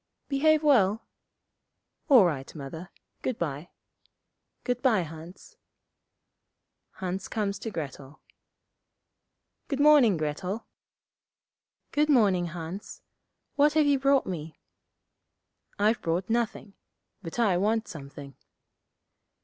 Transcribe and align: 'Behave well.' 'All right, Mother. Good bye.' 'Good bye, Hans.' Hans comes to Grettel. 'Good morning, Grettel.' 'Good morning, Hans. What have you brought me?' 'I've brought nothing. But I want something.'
'Behave 0.29 0.63
well.' 0.63 1.05
'All 2.09 2.25
right, 2.25 2.55
Mother. 2.55 2.89
Good 3.21 3.37
bye.' 3.37 3.69
'Good 4.63 4.81
bye, 4.81 5.03
Hans.' 5.03 5.57
Hans 6.93 7.27
comes 7.27 7.59
to 7.59 7.69
Grettel. 7.69 8.19
'Good 9.67 9.79
morning, 9.79 10.17
Grettel.' 10.17 10.65
'Good 11.91 12.09
morning, 12.09 12.47
Hans. 12.47 13.03
What 13.57 13.73
have 13.73 13.85
you 13.85 13.99
brought 13.99 14.25
me?' 14.25 14.57
'I've 15.77 16.01
brought 16.01 16.31
nothing. 16.31 16.73
But 17.21 17.37
I 17.37 17.57
want 17.57 17.87
something.' 17.87 18.35